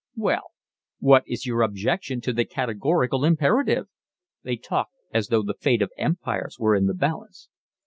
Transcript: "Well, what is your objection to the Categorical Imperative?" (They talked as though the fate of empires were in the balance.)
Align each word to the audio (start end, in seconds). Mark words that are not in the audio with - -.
"Well, 0.15 0.53
what 0.97 1.21
is 1.27 1.45
your 1.45 1.61
objection 1.61 2.21
to 2.21 2.33
the 2.33 2.43
Categorical 2.43 3.23
Imperative?" 3.23 3.87
(They 4.43 4.55
talked 4.55 4.95
as 5.13 5.27
though 5.27 5.43
the 5.43 5.53
fate 5.53 5.83
of 5.83 5.91
empires 5.95 6.57
were 6.57 6.73
in 6.73 6.87
the 6.87 6.95
balance.) 6.95 7.49